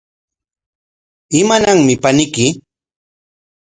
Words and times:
¿Imananmi 1.39 1.93
paniyki? 2.03 2.45